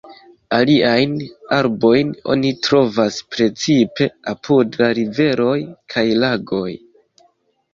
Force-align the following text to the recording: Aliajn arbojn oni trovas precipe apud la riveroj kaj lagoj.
Aliajn 0.59 1.11
arbojn 1.57 2.13
oni 2.35 2.53
trovas 2.67 3.19
precipe 3.35 4.09
apud 4.33 4.79
la 4.81 4.89
riveroj 5.01 5.57
kaj 5.97 6.07
lagoj. 6.25 6.69